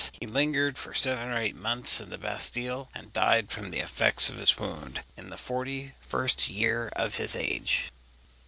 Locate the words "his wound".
4.37-5.03